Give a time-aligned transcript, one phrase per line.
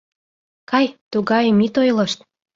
[0.69, 2.19] Кай, тугайым ит ойлышт.